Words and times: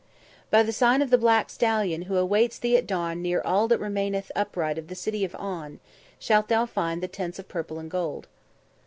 "By 0.49 0.63
the 0.63 0.73
sign 0.73 1.03
of 1.03 1.11
the 1.11 1.17
black 1.19 1.51
stallion 1.51 2.01
who 2.09 2.17
awaits 2.17 2.57
thee 2.57 2.75
at 2.75 2.87
dawn 2.87 3.21
near 3.21 3.39
all 3.45 3.67
that 3.67 3.77
remaineth 3.77 4.31
upright 4.35 4.79
of 4.79 4.87
the 4.87 4.95
City 4.95 5.23
of 5.23 5.35
On, 5.35 5.79
shalt 6.17 6.47
thou 6.47 6.65
find 6.65 7.03
the 7.03 7.07
Tents 7.07 7.37
of 7.37 7.47
Purple 7.47 7.77
and 7.77 7.91
Gold." 7.91 8.27